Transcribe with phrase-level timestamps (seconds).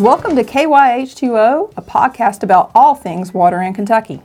[0.00, 4.22] Welcome to KYH2O, a podcast about all things water in Kentucky.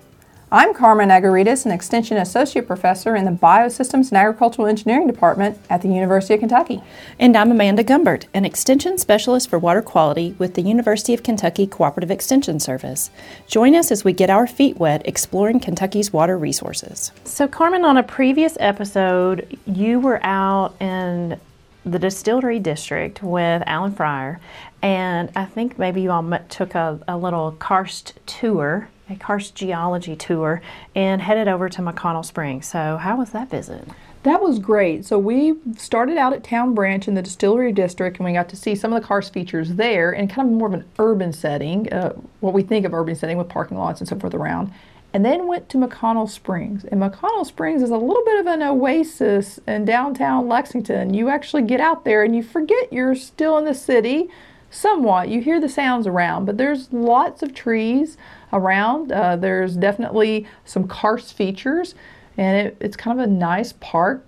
[0.52, 5.82] I'm Carmen Agouridis, an Extension Associate Professor in the Biosystems and Agricultural Engineering Department at
[5.82, 6.84] the University of Kentucky.
[7.18, 11.66] And I'm Amanda Gumbert, an Extension Specialist for Water Quality with the University of Kentucky
[11.66, 13.10] Cooperative Extension Service.
[13.48, 17.12] Join us as we get our feet wet exploring Kentucky's water resources.
[17.24, 21.40] So, Carmen, on a previous episode, you were out in
[21.86, 24.40] the distillery district with Alan Fryer,
[24.84, 30.16] and I think maybe you all took a, a little karst tour a karst geology
[30.16, 30.62] tour
[30.96, 32.68] and headed over to McConnell Springs.
[32.68, 33.88] So, how was that visit?
[34.24, 35.04] That was great.
[35.04, 38.56] So we started out at Town Branch in the Distillery District, and we got to
[38.56, 41.92] see some of the karst features there, in kind of more of an urban setting,
[41.92, 44.72] uh, what we think of urban setting with parking lots and so forth around.
[45.12, 46.86] And then went to McConnell Springs.
[46.86, 51.14] And McConnell Springs is a little bit of an oasis in downtown Lexington.
[51.14, 54.30] You actually get out there and you forget you're still in the city
[54.74, 55.30] somewhat.
[55.30, 58.18] You hear the sounds around, but there's lots of trees
[58.52, 59.12] around.
[59.12, 61.96] Uh, there's definitely some karst features,
[62.38, 64.26] and it, it's kind of a nice park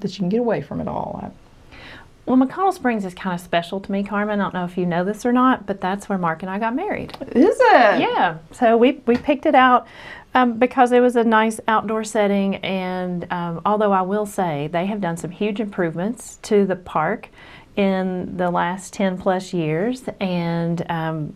[0.00, 1.32] that you can get away from it all.
[2.26, 4.40] Well, McConnell Springs is kind of special to me, Carmen.
[4.40, 6.58] I don't know if you know this or not, but that's where Mark and I
[6.58, 7.16] got married.
[7.32, 8.00] Is it?
[8.00, 8.38] Yeah.
[8.50, 9.86] So we, we picked it out
[10.34, 12.56] um, because it was a nice outdoor setting.
[12.56, 17.28] And um, although I will say they have done some huge improvements to the park
[17.76, 21.34] in the last 10 plus years, and um,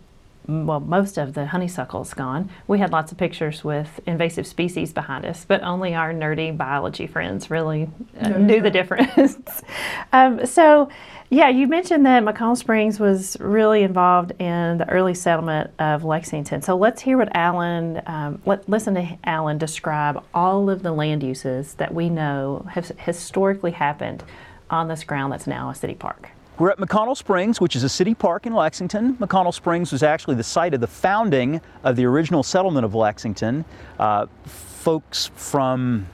[0.49, 2.49] well, most of the honeysuckle's gone.
[2.67, 7.05] We had lots of pictures with invasive species behind us, but only our nerdy biology
[7.05, 7.87] friends really
[8.19, 9.61] uh, knew the difference.
[10.11, 10.89] um, so,
[11.29, 16.63] yeah, you mentioned that McConnell Springs was really involved in the early settlement of Lexington.
[16.63, 21.21] So let's hear what Alan, um, let, listen to Alan describe all of the land
[21.21, 24.23] uses that we know have historically happened
[24.69, 26.29] on this ground that's now a city park.
[26.57, 29.15] We're at McConnell Springs, which is a city park in Lexington.
[29.15, 33.63] McConnell Springs was actually the site of the founding of the original settlement of Lexington.
[33.97, 36.05] Uh, folks from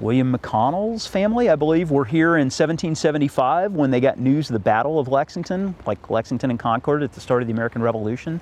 [0.00, 4.60] William McConnell's family, I believe, were here in 1775 when they got news of the
[4.60, 8.40] Battle of Lexington, like Lexington and Concord at the start of the American Revolution.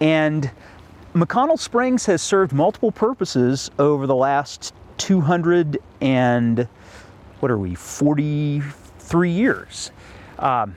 [0.00, 0.50] And
[1.14, 6.68] McConnell Springs has served multiple purposes over the last 200 and
[7.40, 9.90] what are we, 43 years.
[10.38, 10.76] Um,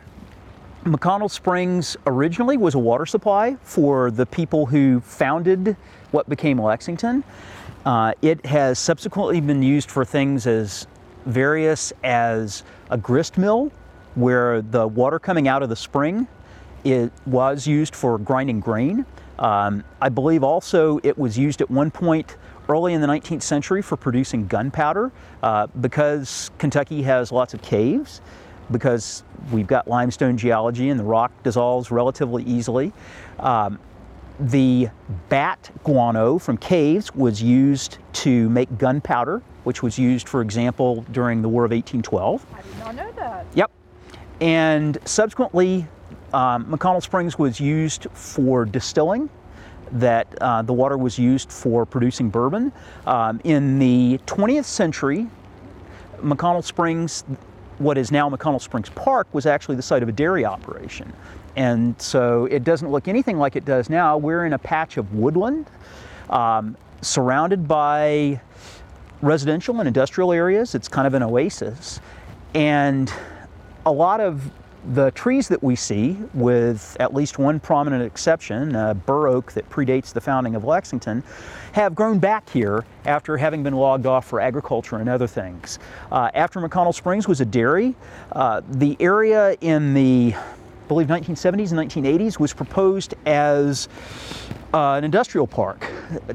[0.84, 5.76] McConnell Springs originally was a water supply for the people who founded
[6.12, 7.24] what became Lexington.
[7.86, 10.88] Uh, it has subsequently been used for things as
[11.26, 13.72] various as a grist mill,
[14.16, 16.28] where the water coming out of the spring
[16.84, 19.06] it was used for grinding grain.
[19.38, 22.38] Um, I believe also it was used at one point
[22.72, 25.12] early in the 19th century for producing gunpowder
[25.44, 28.22] uh, because Kentucky has lots of caves
[28.72, 32.94] because we've got limestone geology and the rock dissolves relatively easily.
[33.40, 33.80] Um,
[34.40, 34.90] the
[35.30, 41.42] bat guano from caves was used to make gunpowder, which was used, for example, during
[41.42, 42.46] the War of 1812.
[42.54, 43.46] I did not know that.
[43.54, 43.72] Yep.
[44.40, 45.88] And subsequently,
[46.34, 49.30] um, McConnell Springs was used for distilling,
[49.94, 52.72] that uh, the water was used for producing bourbon.
[53.06, 55.28] Um, in the 20th century,
[56.22, 57.24] McConnell Springs
[57.82, 61.12] what is now McConnell Springs Park was actually the site of a dairy operation.
[61.56, 64.18] And so it doesn't look anything like it does now.
[64.18, 65.68] We're in a patch of woodland
[66.30, 68.40] um, surrounded by
[69.22, 70.76] residential and industrial areas.
[70.76, 72.00] It's kind of an oasis.
[72.54, 73.12] And
[73.86, 74.52] a lot of
[74.94, 79.70] the trees that we see, with at least one prominent exception, a bur oak that
[79.70, 81.24] predates the founding of Lexington,
[81.74, 85.80] have grown back here after having been logged off for agriculture and other things.
[86.12, 87.96] Uh, after McConnell Springs was a dairy,
[88.32, 93.88] uh, the area in the I believe 1970s and 1980s was proposed as
[94.74, 95.90] uh, an industrial park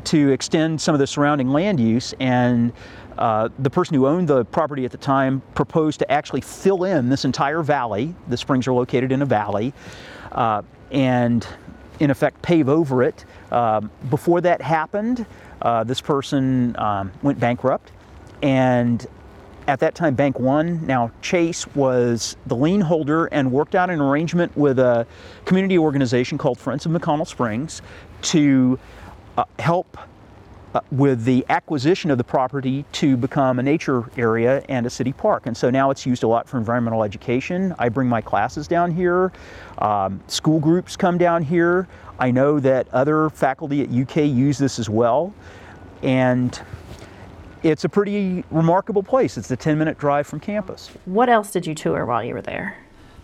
[0.04, 2.72] to extend some of the surrounding land use and
[3.18, 7.08] uh, the person who owned the property at the time proposed to actually fill in
[7.08, 8.14] this entire valley.
[8.28, 9.72] The springs are located in a valley,
[10.32, 11.46] uh, and
[12.00, 13.24] in effect pave over it.
[13.50, 15.24] Um, before that happened,
[15.62, 17.90] uh, this person um, went bankrupt,
[18.42, 19.06] and
[19.68, 24.00] at that time, Bank One, now Chase, was the lien holder and worked out an
[24.00, 25.06] arrangement with a
[25.44, 27.82] community organization called Friends of McConnell Springs
[28.22, 28.78] to
[29.36, 29.98] uh, help
[30.76, 35.12] uh, with the acquisition of the property to become a nature area and a city
[35.12, 35.46] park.
[35.46, 37.74] And so now it's used a lot for environmental education.
[37.78, 39.32] I bring my classes down here.
[39.78, 41.88] Um, school groups come down here.
[42.18, 45.32] I know that other faculty at UK use this as well.
[46.02, 46.60] And
[47.62, 49.38] it's a pretty remarkable place.
[49.38, 50.90] It's a 10 minute drive from campus.
[51.06, 52.76] What else did you tour while you were there?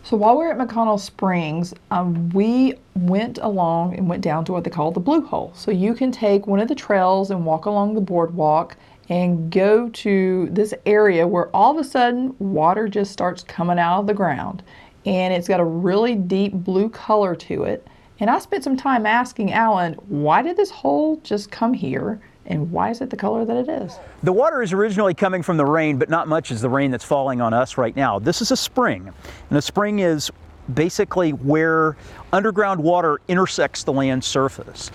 [0.04, 4.52] So while we are at McConnell Springs, um, we went along and went down to
[4.52, 5.52] what they call the Blue Hole.
[5.54, 8.76] So you can take one of the trails and walk along the boardwalk
[9.08, 14.00] and go to this area where all of a sudden water just starts coming out
[14.00, 14.64] of the ground.
[15.06, 17.86] And it's got a really deep blue color to it.
[18.18, 22.20] And I spent some time asking Alan, why did this hole just come here?
[22.46, 23.98] And why is it the color that it is?
[24.22, 27.04] The water is originally coming from the rain, but not much is the rain that's
[27.04, 28.18] falling on us right now.
[28.18, 29.12] This is a spring,
[29.48, 30.30] and a spring is
[30.74, 31.96] basically where
[32.32, 34.90] underground water intersects the land surface.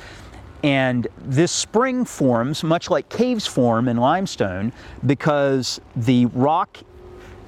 [0.63, 4.73] And this spring forms, much like caves form in limestone,
[5.05, 6.79] because the rock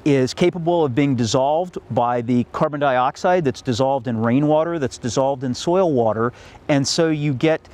[0.06, 5.44] is capable of being dissolved by the carbon dioxide that's dissolved in rainwater, that's dissolved
[5.44, 6.32] in soil water,
[6.70, 7.68] and so you get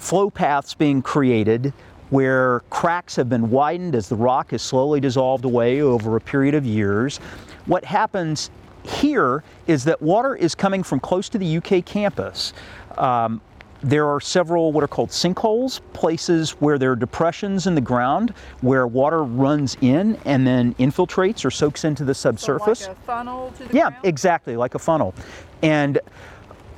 [0.00, 1.72] flow paths being created
[2.08, 6.54] where cracks have been widened as the rock is slowly dissolved away over a period
[6.54, 7.18] of years.
[7.66, 8.50] What happens
[8.82, 12.52] here is that water is coming from close to the UK campus.
[12.98, 13.40] Um,
[13.82, 18.34] there are several what are called sinkholes, places where there are depressions in the ground
[18.62, 22.88] where water runs in and then infiltrates or soaks into the subsurface.
[22.88, 24.04] like a funnel to the Yeah, ground?
[24.04, 25.14] exactly, like a funnel.
[25.62, 26.00] And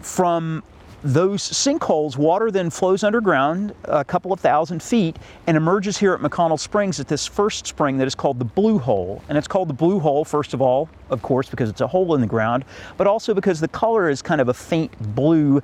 [0.00, 0.62] from
[1.04, 5.16] those sinkholes, water then flows underground a couple of thousand feet
[5.46, 8.78] and emerges here at McConnell Springs at this first spring that is called the Blue
[8.78, 9.22] Hole.
[9.28, 12.14] And it's called the Blue Hole, first of all, of course, because it's a hole
[12.14, 12.64] in the ground,
[12.96, 15.60] but also because the color is kind of a faint blue,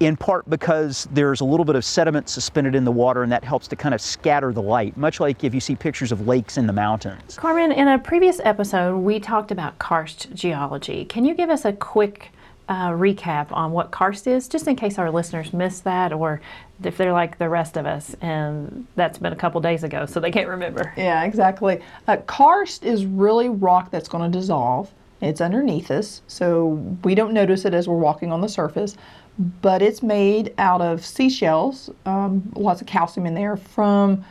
[0.00, 3.42] in part because there's a little bit of sediment suspended in the water and that
[3.42, 6.58] helps to kind of scatter the light, much like if you see pictures of lakes
[6.58, 7.36] in the mountains.
[7.36, 11.04] Carmen, in a previous episode, we talked about karst geology.
[11.04, 12.30] Can you give us a quick
[12.68, 16.40] uh, recap on what karst is, just in case our listeners missed that, or
[16.82, 20.20] if they're like the rest of us and that's been a couple days ago, so
[20.20, 20.92] they can't remember?
[20.96, 21.80] Yeah, exactly.
[22.08, 24.92] Uh, karst is really rock that's going to dissolve.
[25.20, 26.66] It's underneath us, so
[27.02, 28.96] we don't notice it as we're walking on the surface.
[29.38, 34.24] But it's made out of seashells, um, lots of calcium in there, from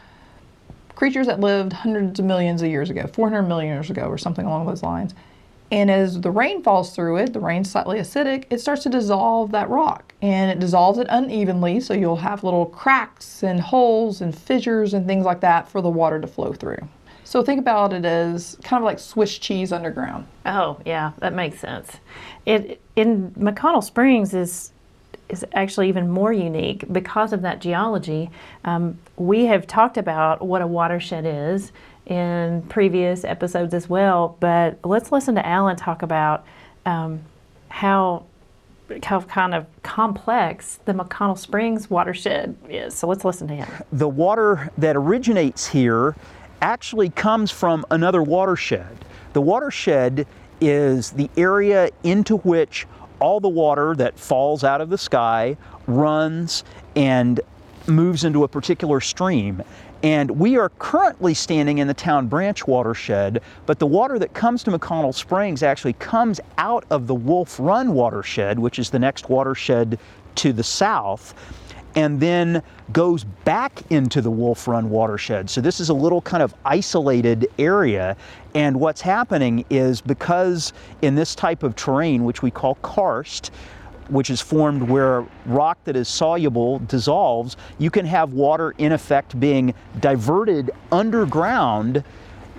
[0.95, 4.45] creatures that lived hundreds of millions of years ago, 400 million years ago, or something
[4.45, 5.13] along those lines.
[5.75, 9.51] And as the rain falls through it, the rain's slightly acidic, it starts to dissolve
[9.51, 10.13] that rock.
[10.21, 15.05] And it dissolves it unevenly, so you'll have little cracks and holes and fissures and
[15.05, 16.77] things like that for the water to flow through.
[17.25, 20.27] So think about it as kind of like Swiss cheese underground.
[20.45, 21.91] Oh, yeah, that makes sense.
[22.45, 24.71] It in McConnell Springs is
[25.27, 28.29] is actually even more unique because of that geology.
[28.63, 31.71] Um, we have talked about what a watershed is
[32.05, 36.45] in previous episodes as well, but let's listen to Alan talk about
[36.85, 37.21] um,
[37.69, 38.25] how
[39.03, 42.93] how kind of complex the McConnell Springs watershed is.
[42.93, 43.67] So let's listen to him.
[43.91, 46.15] the water that originates here
[46.61, 48.95] actually comes from another watershed.
[49.33, 50.27] The watershed
[50.61, 52.85] is the area into which
[53.19, 56.63] all the water that falls out of the sky runs
[56.95, 57.39] and
[57.87, 59.61] moves into a particular stream.
[60.03, 64.63] And we are currently standing in the town branch watershed, but the water that comes
[64.63, 69.29] to McConnell Springs actually comes out of the Wolf Run watershed, which is the next
[69.29, 69.97] watershed
[70.35, 71.33] to the south
[71.95, 72.61] and then
[72.91, 75.49] goes back into the Wolf Run watershed.
[75.49, 78.15] So this is a little kind of isolated area.
[78.53, 83.51] And what's happening is because in this type of terrain, which we call karst,
[84.09, 89.39] which is formed where rock that is soluble dissolves, you can have water in effect
[89.39, 92.03] being diverted underground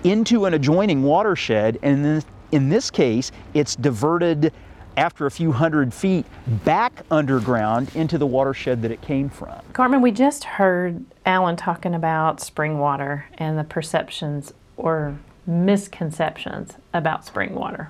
[0.04, 1.78] into an adjoining watershed.
[1.82, 4.52] And in, this case, it's diverted
[4.96, 6.24] after a few hundred feet
[6.64, 9.60] back underground into the watershed that it came from.
[9.72, 17.24] Carmen, we just heard Alan talking about spring water and the perceptions or misconceptions about
[17.24, 17.88] spring water.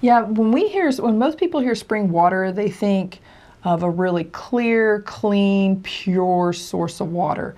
[0.00, 3.20] Yeah, when we hear, when most people hear spring water, they think
[3.64, 7.54] of a really clear, clean, pure source of water.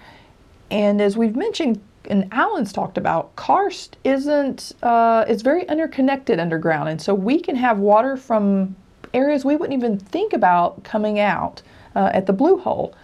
[0.71, 6.89] And as we've mentioned, and Alan's talked about, karst isn't, uh, it's very interconnected underground.
[6.89, 8.75] And so we can have water from
[9.15, 11.63] areas we wouldn't even think about coming out
[11.95, 12.95] uh, at the blue hole.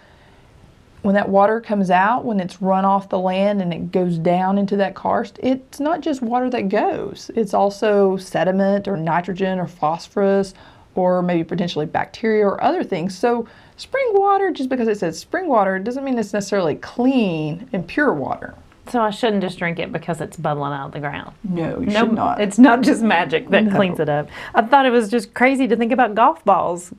[1.01, 4.57] When that water comes out, when it's run off the land and it goes down
[4.57, 7.31] into that karst, it's not just water that goes.
[7.35, 10.53] It's also sediment or nitrogen or phosphorus
[10.95, 13.17] or maybe potentially bacteria or other things.
[13.17, 17.87] So spring water, just because it says spring water, doesn't mean it's necessarily clean and
[17.87, 18.55] pure water.
[18.89, 21.33] So I shouldn't just drink it because it's bubbling out of the ground.
[21.43, 22.41] No, you No, should not.
[22.41, 23.75] it's not just magic that No.
[23.75, 24.27] cleans it up.
[24.55, 26.91] I thought it was just crazy to think about golf balls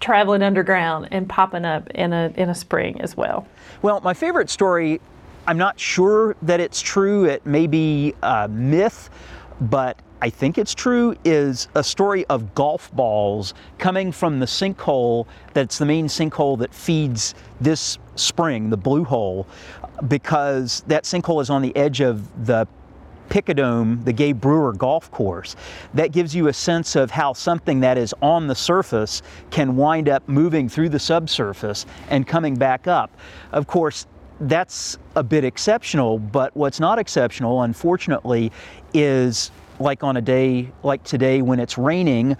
[0.00, 3.46] traveling underground and popping up in a in a spring as well.
[3.82, 5.00] Well, my favorite story,
[5.46, 7.24] I'm not sure that it's true.
[7.24, 9.10] It may be a myth,
[9.60, 15.26] but I think it's true, is a story of golf balls coming from the sinkhole
[15.52, 19.46] that's the main sinkhole that feeds this spring, the blue hole,
[20.08, 22.66] because that sinkhole is on the edge of the
[23.28, 25.56] Picadome, the Gay Brewer golf course.
[25.94, 30.08] That gives you a sense of how something that is on the surface can wind
[30.08, 33.10] up moving through the subsurface and coming back up.
[33.52, 34.06] Of course,
[34.40, 38.52] that's a bit exceptional, but what's not exceptional, unfortunately,
[38.92, 39.50] is
[39.80, 42.36] like on a day like today when it's raining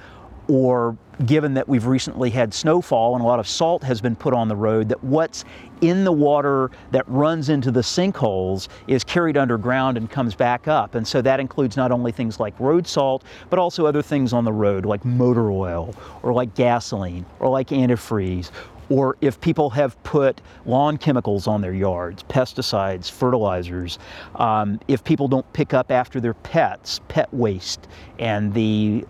[0.49, 0.97] or
[1.27, 4.49] given that we've recently had snowfall and a lot of salt has been put on
[4.49, 5.45] the road, that what's
[5.81, 10.95] in the water that runs into the sinkholes is carried underground and comes back up.
[10.95, 14.45] And so that includes not only things like road salt, but also other things on
[14.45, 18.51] the road like motor oil or like gasoline or like antifreeze.
[18.91, 23.99] Or if people have put lawn chemicals on their yards, pesticides, fertilizers,
[24.35, 29.07] um, if people don't pick up after their pets, pet waste, and the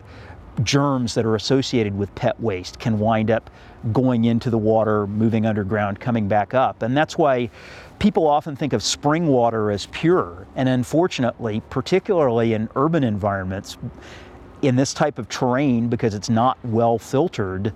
[0.62, 3.50] germs that are associated with pet waste can wind up
[3.92, 6.82] going into the water, moving underground, coming back up.
[6.82, 7.50] And that's why
[7.98, 10.46] people often think of spring water as pure.
[10.56, 13.76] And unfortunately, particularly in urban environments,
[14.62, 17.72] in this type of terrain, because it's not well filtered,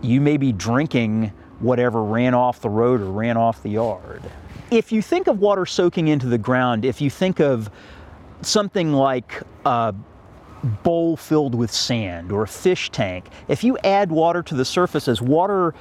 [0.00, 4.22] you may be drinking whatever ran off the road or ran off the yard.
[4.70, 7.70] If you think of water soaking into the ground, if you think of
[8.40, 9.94] something like a
[10.62, 15.08] bowl filled with sand or a fish tank, if you add water to the surface
[15.08, 15.74] as water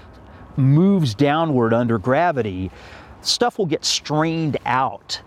[0.57, 2.71] moves downward under gravity,
[3.21, 5.21] stuff will get strained out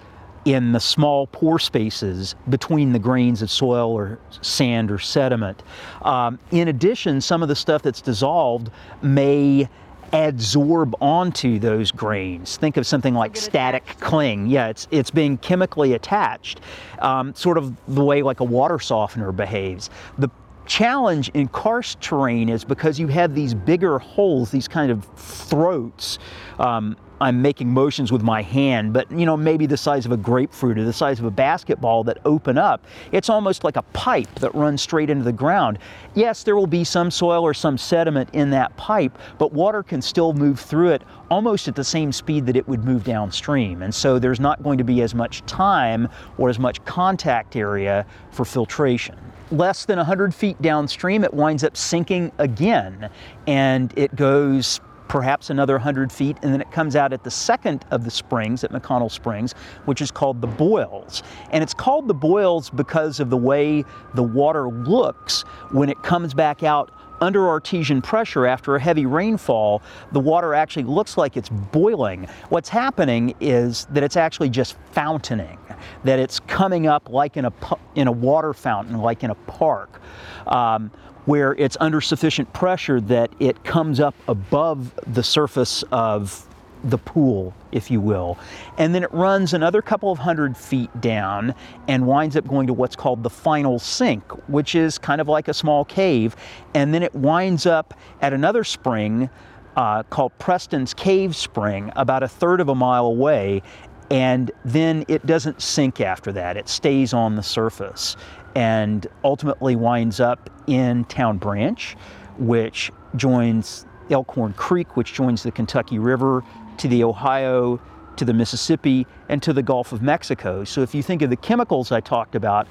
[0.44, 5.62] in the small pore spaces between the grains of soil or sand or sediment.
[6.02, 8.70] Um, in addition, some of the stuff that's dissolved
[9.00, 9.68] may
[10.14, 12.56] adsorb onto those grains.
[12.56, 14.46] Think of something like static cling.
[14.46, 16.60] Yeah, it's it's being chemically attached,
[17.00, 19.90] um, sort of the way like a water softener behaves.
[20.18, 20.30] The
[20.66, 26.18] challenge in karst terrain is because you have these bigger holes, these kind of throats.
[26.58, 30.16] Um, I'm making motions with my hand, but you know, maybe the size of a
[30.18, 32.84] grapefruit or the size of a basketball that open up.
[33.12, 35.78] It's almost like a pipe that runs straight into the ground.
[36.14, 40.02] Yes, there will be some soil or some sediment in that pipe, but water can
[40.02, 43.80] still move through it almost at the same speed that it would move downstream.
[43.80, 48.04] And so there's not going to be as much time or as much contact area
[48.32, 49.16] for filtration
[49.50, 53.08] less than 100 feet downstream, it winds up sinking again
[53.46, 57.84] and it goes perhaps another 100 feet, and then it comes out at the second
[57.90, 61.22] of the springs at McConnell Springs, which is called the Boils.
[61.50, 63.84] And it's called the Boils because of the way
[64.14, 66.90] the water looks when it comes back out
[67.24, 72.28] under artesian pressure after a heavy rainfall, the water actually looks like it's boiling.
[72.50, 75.58] What's happening is that it's actually just fountaining,
[76.04, 77.52] that it's coming up like in a,
[77.96, 80.00] in a water fountain, like in a park.
[80.46, 80.90] Um,
[81.24, 86.46] where it's under sufficient pressure that it comes up above the surface of
[86.84, 88.38] the pool, if you will.
[88.78, 91.54] And then it runs another couple of hundred feet down
[91.88, 95.48] and winds up going to what's called the final sink, which is kind of like
[95.48, 96.36] a small cave.
[96.74, 99.30] And then it winds up at another spring
[99.76, 103.62] uh, called Preston's Cave Spring, about a third of a mile away.
[104.10, 108.16] And then it doesn't sink after that, it stays on the surface
[108.54, 111.96] and ultimately winds up in Town Branch,
[112.38, 116.44] which joins Elkhorn Creek, which joins the Kentucky River
[116.78, 117.80] to the Ohio,
[118.16, 120.64] to the Mississippi, and to the Gulf of Mexico.
[120.64, 122.66] So if you think of the chemicals I talked about,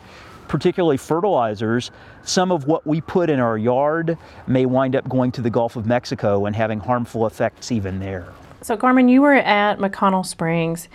[0.47, 1.91] particularly fertilizers,
[2.23, 4.17] some of what we put in our yard
[4.47, 8.27] may wind up going to the Gulf of Mexico and having harmful effects even there.
[8.61, 10.87] So, Carmen, you were at McConnell Springs.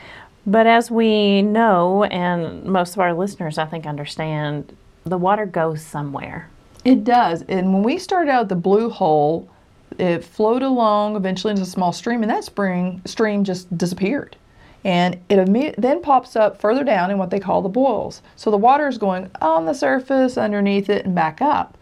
[0.47, 4.75] But as we know, and most of our listeners, I think, understand,
[5.05, 6.49] the water goes somewhere.
[6.85, 7.43] It does.
[7.49, 9.50] And when we started out the blue hole,
[9.99, 14.37] it flowed along eventually into a small stream, and that spring stream just disappeared.
[14.85, 18.23] And it then pops up further down in what they call the boils.
[18.37, 21.76] So the water is going on the surface, underneath it, and back up.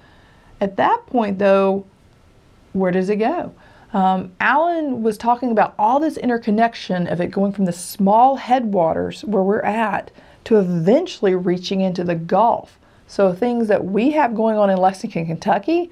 [0.61, 1.85] At that point, though,
[2.73, 3.55] where does it go?
[3.93, 9.25] Um, Alan was talking about all this interconnection of it going from the small headwaters
[9.25, 10.11] where we're at
[10.45, 12.79] to eventually reaching into the Gulf.
[13.07, 15.91] So things that we have going on in Lexington, Kentucky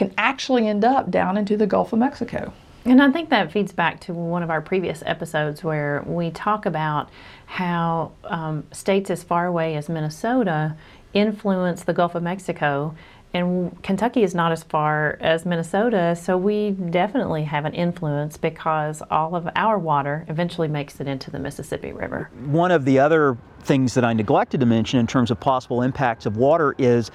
[0.00, 2.54] can actually end up down into the Gulf of Mexico.
[2.86, 6.64] And I think that feeds back to one of our previous episodes where we talk
[6.64, 7.10] about
[7.44, 10.74] how um, states as far away as Minnesota
[11.12, 12.94] influence the Gulf of Mexico
[13.34, 19.02] and Kentucky is not as far as Minnesota, so we definitely have an influence because
[19.10, 22.30] all of our water eventually makes it into the Mississippi River.
[22.46, 26.24] One of the other things that I neglected to mention in terms of possible impacts
[26.24, 27.10] of water is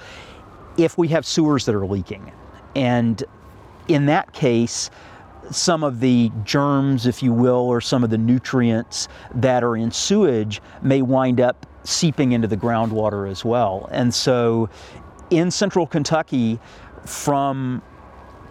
[0.78, 2.30] if we have sewers that are leaking.
[2.76, 3.24] And
[3.88, 4.90] in that case,
[5.50, 9.90] some of the germs, if you will, or some of the nutrients that are in
[9.90, 13.88] sewage may wind up seeping into the groundwater as well.
[13.92, 14.68] And so
[15.30, 16.60] in central Kentucky,
[17.06, 17.80] from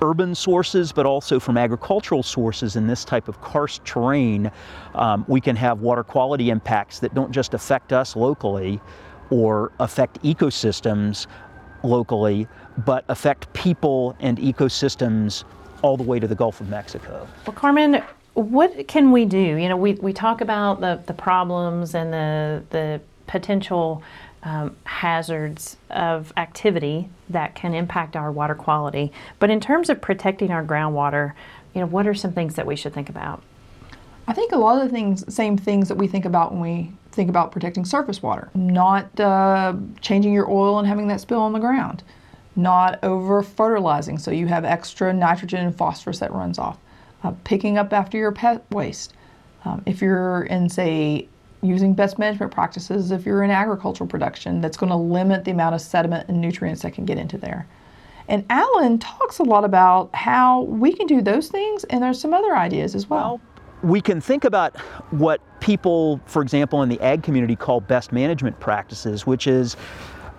[0.02, 4.50] urban sources, but also from agricultural sources in this type of karst terrain,
[4.96, 8.82] um, we can have water quality impacts that don't just affect us locally
[9.30, 11.28] or affect ecosystems
[11.86, 12.48] locally,
[12.86, 15.44] but affect people and ecosystems
[15.82, 17.28] all the way to the Gulf of Mexico.
[17.46, 19.38] Well, Carmen, what can we do?
[19.38, 24.04] You know, we, we talk about the, the problems and the, the potential
[24.44, 29.12] um, hazards of activity that can impact our water quality.
[29.40, 31.34] But in terms of protecting our groundwater,
[31.74, 33.42] you know, what are some things that we should think about?
[34.28, 36.92] I think a lot of the things, same things that we think about when we
[37.16, 38.50] think about protecting surface water.
[38.54, 42.04] Not uh, changing your oil and having that spill on the ground.
[42.56, 46.78] Not over fertilizing so you have extra nitrogen and phosphorus that runs off.
[47.24, 49.14] Uh, picking up after your pet waste.
[49.64, 51.28] Um, if you're in, say,
[51.64, 55.74] using best management practices if you're in agricultural production that's going to limit the amount
[55.74, 57.68] of sediment and nutrients that can get into there.
[58.28, 62.34] And Alan talks a lot about how we can do those things, and there's some
[62.34, 63.40] other ideas as well.
[63.40, 63.42] well
[63.84, 64.76] we can think about
[65.12, 69.76] what people, for example, in the ag community call best management practices, which is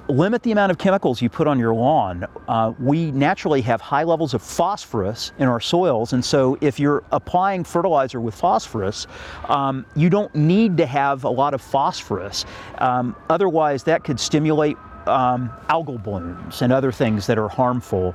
[0.08, 2.24] limit the amount of chemicals you put on your lawn.
[2.46, 7.02] Uh, we naturally have high levels of phosphorus in our soils, and so if you're
[7.10, 9.08] applying fertilizer with phosphorus,
[9.48, 12.44] um, you don't need to have a lot of phosphorus.
[12.78, 14.76] Um, otherwise, that could stimulate
[15.08, 18.14] um, algal blooms and other things that are harmful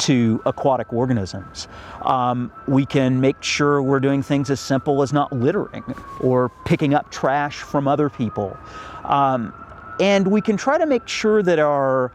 [0.00, 1.68] to aquatic organisms.
[2.02, 5.84] Um, we can make sure we're doing things as simple as not littering
[6.20, 8.56] or picking up trash from other people.
[9.04, 9.52] Um,
[10.00, 12.12] and we can try to make sure that our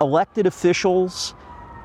[0.00, 1.34] elected officials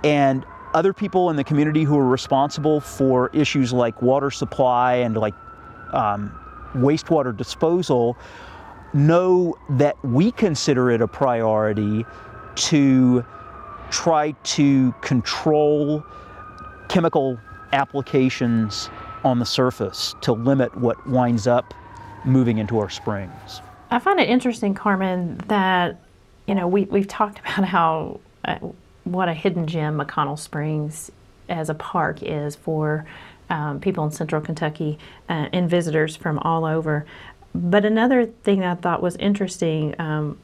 [0.03, 5.15] and other people in the community who are responsible for issues like water supply and
[5.15, 5.33] like
[5.93, 6.37] um,
[6.75, 8.17] wastewater disposal
[8.93, 12.05] know that we consider it a priority
[12.55, 13.23] to
[13.89, 16.03] try to control
[16.87, 17.39] chemical
[17.73, 18.89] applications
[19.23, 21.73] on the surface to limit what winds up
[22.25, 23.61] moving into our springs.
[23.91, 25.99] I find it interesting, Carmen, that
[26.45, 28.57] you know we we've talked about how uh,
[29.03, 31.11] what a hidden gem McConnell Springs
[31.47, 33.05] as a park is for
[33.49, 37.05] um, people in Central Kentucky uh, and visitors from all over.
[37.55, 40.37] But another thing I thought was interesting um,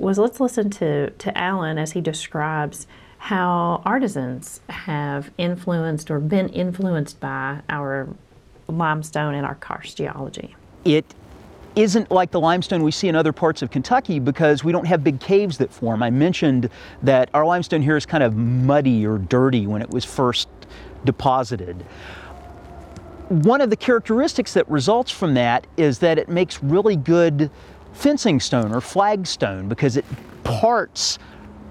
[0.00, 2.86] was let's listen to to Alan as he describes
[3.18, 8.08] how artisans have influenced or been influenced by our
[8.66, 10.56] limestone and our karst geology.
[10.84, 11.04] It
[11.76, 15.04] isn't like the limestone we see in other parts of Kentucky because we don't have
[15.04, 16.02] big caves that form.
[16.02, 16.70] I mentioned
[17.02, 20.48] that our limestone here is kind of muddy or dirty when it was first
[21.04, 21.84] deposited.
[23.28, 27.50] One of the characteristics that results from that is that it makes really good
[27.92, 30.04] fencing stone or flagstone because it
[30.44, 31.18] parts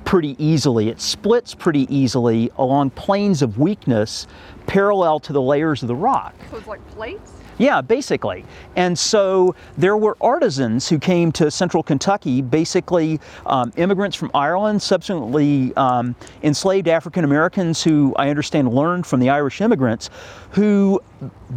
[0.06, 0.90] pretty easily.
[0.90, 4.28] It splits pretty easily along planes of weakness
[4.66, 6.34] parallel to the layers of the rock.
[6.52, 7.32] So it's like plates?
[7.60, 8.46] Yeah, basically.
[8.78, 14.82] And so there were artisans who came to central Kentucky, basically um, immigrants from Ireland,
[14.82, 20.10] subsequently um, enslaved African Americans who I understand learned from the Irish immigrants,
[20.52, 21.02] who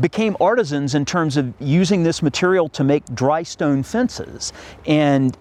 [0.01, 4.53] became artisans in terms of using this material to make dry stone fences.
[4.87, 5.39] And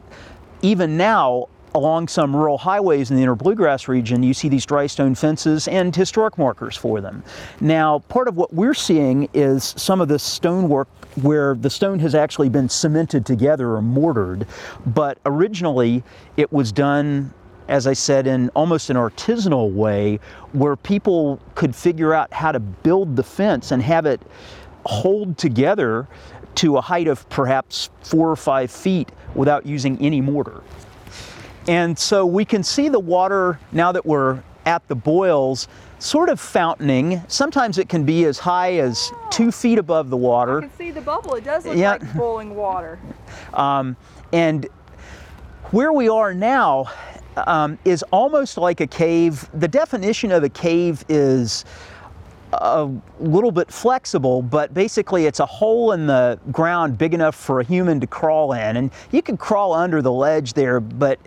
[0.61, 4.87] even now, along some rural highways in the inner bluegrass region, you see these dry
[4.87, 7.23] stone fences and historic markers for them.
[7.59, 10.87] Now, part of what we're seeing is some of this stonework
[11.21, 14.47] where the stone has actually been cemented together or mortared,
[14.85, 16.03] but originally
[16.37, 17.33] it was done
[17.67, 20.19] as I said, in almost an artisanal way,
[20.51, 24.21] where people could figure out how to build the fence and have it
[24.85, 26.05] hold together
[26.55, 30.61] to a height of perhaps four or five feet without using any mortar.
[31.67, 35.67] And so we can see the water now that we're at the boils
[35.99, 37.21] sort of fountaining.
[37.27, 40.57] Sometimes it can be as high as two feet above the water.
[40.59, 41.35] I can see the bubble.
[41.35, 41.91] It does look Yeah.
[41.91, 42.99] like boiling water.
[43.53, 43.95] Um,
[44.33, 44.67] and
[45.71, 46.85] where we are now
[47.47, 49.47] um, is almost like a cave.
[49.53, 51.63] The definition of a cave is
[52.53, 57.61] a little bit flexible, but basically it's a hole in the ground big enough for
[57.61, 58.77] a human to crawl in.
[58.77, 61.19] And you could crawl under the ledge there, but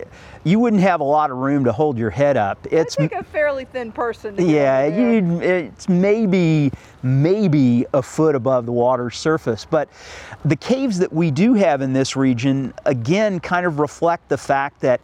[0.44, 2.66] you wouldn't have a lot of room to hold your head up.
[2.70, 4.34] It's like a fairly thin person.
[4.38, 6.70] yeah, you it's maybe
[7.02, 9.64] maybe a foot above the water surface.
[9.64, 9.88] But
[10.44, 14.80] the caves that we do have in this region again kind of reflect the fact
[14.80, 15.00] that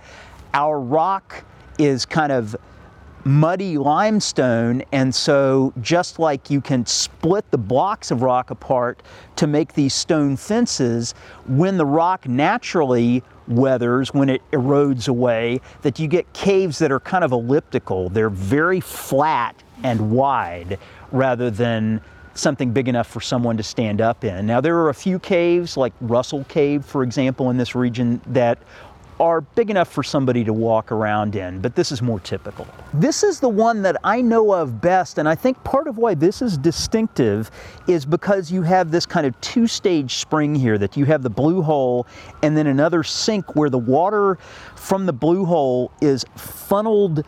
[0.52, 1.44] our rock
[1.78, 2.54] is kind of
[3.24, 9.02] muddy limestone and so just like you can split the blocks of rock apart
[9.36, 11.12] to make these stone fences
[11.46, 17.00] when the rock naturally weathers when it erodes away that you get caves that are
[17.00, 18.08] kind of elliptical.
[18.08, 20.78] They're very flat and wide
[21.10, 22.00] rather than
[22.34, 24.46] something big enough for someone to stand up in.
[24.46, 28.58] Now there are a few caves like russell cave for example in this region that
[29.20, 32.66] are big enough for somebody to walk around in, but this is more typical.
[32.94, 36.14] This is the one that I know of best, and I think part of why
[36.14, 37.50] this is distinctive
[37.86, 41.30] is because you have this kind of two stage spring here that you have the
[41.30, 42.06] blue hole
[42.42, 44.38] and then another sink where the water
[44.74, 47.24] from the blue hole is funneled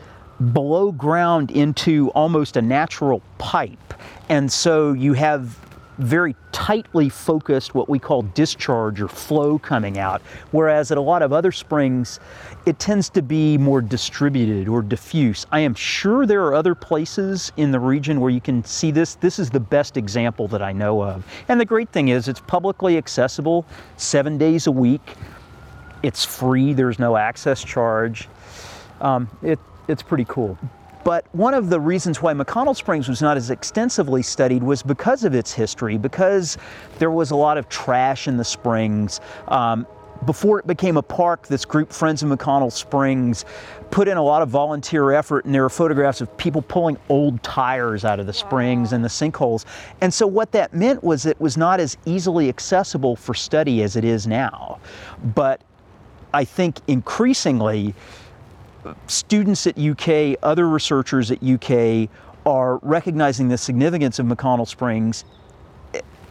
[0.52, 3.94] below ground into almost a natural pipe.
[4.28, 5.58] And so you have
[6.02, 10.20] very tightly focused what we call discharge or flow coming out.
[10.50, 12.20] Whereas at a lot of other springs,
[12.66, 15.46] it tends to be more distributed or diffuse.
[15.50, 19.14] I am sure there are other places in the region where you can see this.
[19.16, 21.24] This is the best example that I know of.
[21.48, 23.64] And the great thing is, it's publicly accessible
[23.96, 25.14] seven days a week.
[26.02, 28.28] It's free, there's no access charge.
[29.00, 30.58] Um, it, it's pretty cool.
[31.04, 35.24] But one of the reasons why McConnell Springs was not as extensively studied was because
[35.24, 36.58] of its history, because
[36.98, 39.20] there was a lot of trash in the springs.
[39.48, 39.86] Um,
[40.26, 43.44] before it became a park, this group, Friends of McConnell Springs,
[43.90, 47.42] put in a lot of volunteer effort, and there are photographs of people pulling old
[47.42, 49.64] tires out of the springs and the sinkholes.
[50.00, 53.96] And so, what that meant was it was not as easily accessible for study as
[53.96, 54.78] it is now.
[55.34, 55.60] But
[56.32, 57.94] I think increasingly,
[59.06, 62.08] students at UK, other researchers at UK
[62.44, 65.24] are recognizing the significance of McConnell Springs.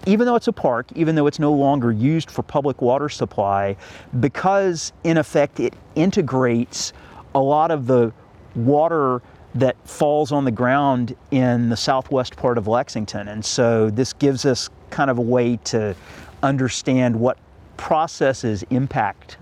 [0.07, 3.75] Even though it's a park, even though it's no longer used for public water supply,
[4.19, 6.91] because in effect it integrates
[7.35, 8.11] a lot of the
[8.55, 9.21] water
[9.53, 13.27] that falls on the ground in the southwest part of Lexington.
[13.27, 15.95] And so this gives us kind of a way to
[16.41, 17.37] understand what
[17.77, 19.37] processes impact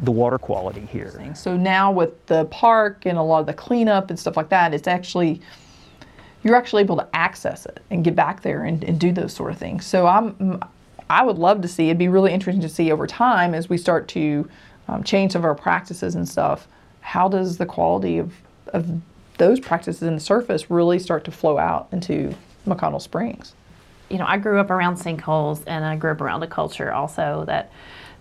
[0.00, 1.32] the water quality here.
[1.34, 4.72] So now with the park and a lot of the cleanup and stuff like that,
[4.74, 5.40] it's actually
[6.42, 9.50] you're actually able to access it and get back there and, and do those sort
[9.50, 9.84] of things.
[9.84, 10.60] So I'm
[11.10, 11.86] I would love to see.
[11.86, 14.48] It'd be really interesting to see over time as we start to
[14.88, 16.68] um, change some of our practices and stuff.
[17.00, 18.34] How does the quality of
[18.72, 19.00] of
[19.38, 22.34] those practices in the surface really start to flow out into
[22.66, 23.54] McConnell Springs?
[24.10, 27.44] You know, I grew up around sinkholes, and I grew up around a culture also
[27.46, 27.72] that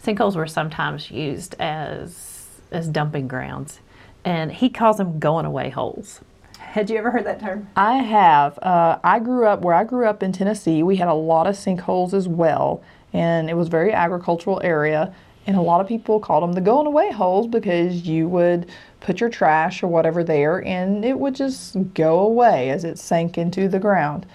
[0.08, 3.80] sinkholes were sometimes used as as dumping grounds,
[4.24, 6.22] and he calls them going away holes.
[6.60, 7.68] Had you ever heard that term?
[7.76, 8.58] I have.
[8.60, 10.84] Uh, I grew up where I grew up in Tennessee.
[10.84, 15.14] We had a lot of sinkholes as well, and it was a very agricultural area.
[15.46, 19.22] And a lot of people called them the going away holes because you would put
[19.22, 23.70] your trash or whatever there, and it would just go away as it sank into
[23.70, 24.26] the ground.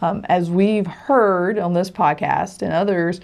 [0.00, 3.20] Um, as we've heard on this podcast and others,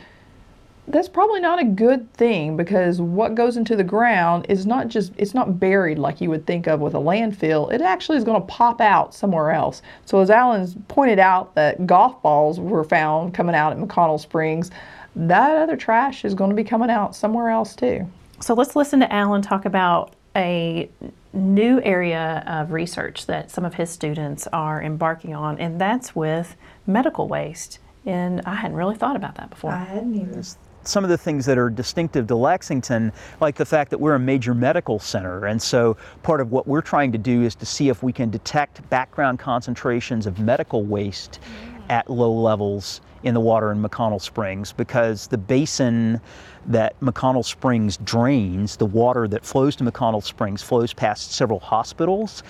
[0.91, 5.13] that's probably not a good thing because what goes into the ground is not just
[5.17, 7.73] it's not buried like you would think of with a landfill.
[7.73, 9.83] It actually is going to pop out somewhere else.
[10.07, 14.71] So as alan's pointed out that golf balls were found coming out at mcconnell springs
[15.17, 18.09] that other trash is going to be coming out somewhere else too.
[18.41, 20.89] So let's listen to alan talk about a
[21.33, 26.57] new area of research that some of his students are embarking on and that's with
[26.87, 27.79] medical waste.
[28.07, 29.73] And I hadn't really thought about that before.
[29.73, 30.43] I hadn't either
[30.89, 34.19] some of the things that are distinctive to Lexington, like the fact that we're a
[34.19, 35.47] major medical center.
[35.47, 38.31] And so part of what we're trying to do is to see if we can
[38.31, 41.83] detect background concentrations of medical waste mm.
[41.91, 46.21] at low levels in the water in McConnell Springs because the basin
[46.67, 52.43] that McConnell Springs drains, the water that flows to McConnell Springs flows past several hospitals.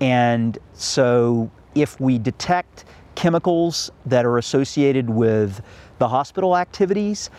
[0.00, 5.60] And so if we detect chemicals that are associated with
[6.02, 7.30] the hospital activities,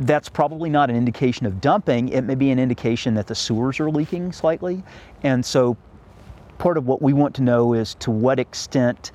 [0.00, 2.08] that's probably not an indication of dumping.
[2.08, 4.82] It may be an indication that the sewers are leaking slightly.
[5.22, 5.76] And so
[6.56, 9.12] part of what we want to know is to what extent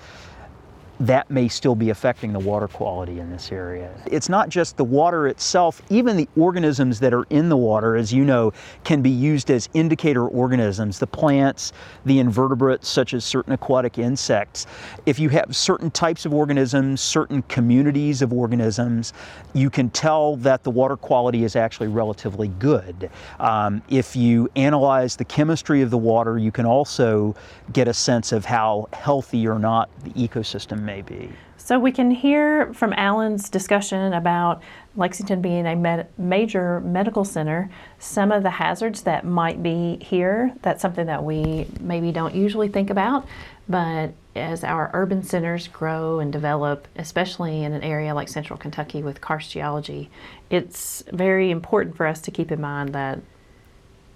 [1.01, 3.89] that may still be affecting the water quality in this area.
[4.05, 8.13] It's not just the water itself, even the organisms that are in the water, as
[8.13, 10.99] you know, can be used as indicator organisms.
[10.99, 11.73] The plants,
[12.05, 14.67] the invertebrates, such as certain aquatic insects.
[15.07, 19.13] If you have certain types of organisms, certain communities of organisms,
[19.53, 23.09] you can tell that the water quality is actually relatively good.
[23.39, 27.35] Um, if you analyze the chemistry of the water, you can also
[27.73, 31.29] get a sense of how healthy or not the ecosystem may be.
[31.57, 34.61] So we can hear from Alan's discussion about
[34.95, 40.53] Lexington being a med- major medical center, some of the hazards that might be here.
[40.63, 43.25] That's something that we maybe don't usually think about,
[43.69, 49.03] but as our urban centers grow and develop, especially in an area like central Kentucky
[49.03, 50.09] with karst geology,
[50.49, 53.19] it's very important for us to keep in mind that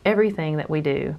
[0.04, 1.16] everything that we do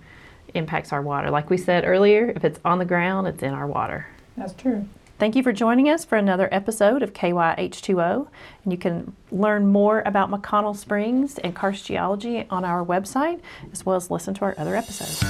[0.55, 1.31] impacts our water.
[1.31, 4.07] Like we said earlier, if it's on the ground, it's in our water.
[4.37, 4.87] That's true.
[5.19, 8.29] Thank you for joining us for another episode of KYH2O.
[8.65, 13.41] And you can learn more about McConnell Springs and karst geology on our website,
[13.73, 15.23] as well as listen to our other episodes.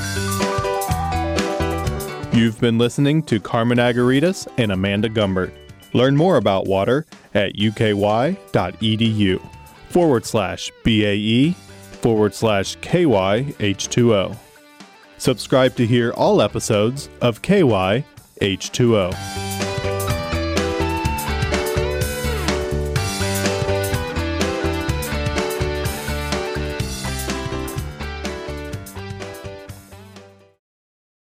[2.35, 5.53] You've been listening to Carmen Agouridis and Amanda Gumbert.
[5.95, 8.37] Learn more about water at uky.edu
[9.89, 11.53] forward slash BAE
[12.01, 14.37] forward slash KYH2O.
[15.19, 18.05] Subscribe to hear all episodes of KY
[18.41, 19.46] H2O.